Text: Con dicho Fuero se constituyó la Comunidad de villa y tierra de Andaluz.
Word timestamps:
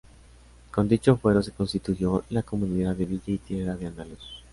Con 0.71 0.87
dicho 0.89 1.15
Fuero 1.15 1.43
se 1.43 1.51
constituyó 1.51 2.23
la 2.31 2.41
Comunidad 2.41 2.95
de 2.95 3.05
villa 3.05 3.21
y 3.27 3.37
tierra 3.37 3.75
de 3.75 3.85
Andaluz. 3.85 4.43